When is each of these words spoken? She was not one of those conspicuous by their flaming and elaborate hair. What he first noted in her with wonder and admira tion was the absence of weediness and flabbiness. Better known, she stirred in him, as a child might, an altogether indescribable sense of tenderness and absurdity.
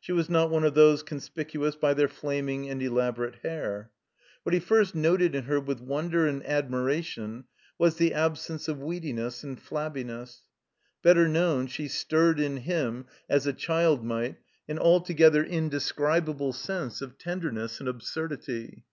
She 0.00 0.10
was 0.12 0.30
not 0.30 0.50
one 0.50 0.64
of 0.64 0.72
those 0.72 1.02
conspicuous 1.02 1.76
by 1.76 1.92
their 1.92 2.08
flaming 2.08 2.66
and 2.70 2.82
elaborate 2.82 3.34
hair. 3.42 3.90
What 4.42 4.54
he 4.54 4.58
first 4.58 4.94
noted 4.94 5.34
in 5.34 5.44
her 5.44 5.60
with 5.60 5.82
wonder 5.82 6.26
and 6.26 6.42
admira 6.44 7.04
tion 7.04 7.44
was 7.76 7.96
the 7.96 8.14
absence 8.14 8.68
of 8.68 8.78
weediness 8.78 9.44
and 9.44 9.60
flabbiness. 9.60 10.46
Better 11.02 11.28
known, 11.28 11.66
she 11.66 11.88
stirred 11.88 12.40
in 12.40 12.56
him, 12.56 13.04
as 13.28 13.46
a 13.46 13.52
child 13.52 14.02
might, 14.02 14.36
an 14.66 14.78
altogether 14.78 15.44
indescribable 15.44 16.54
sense 16.54 17.02
of 17.02 17.18
tenderness 17.18 17.78
and 17.78 17.86
absurdity. 17.86 18.86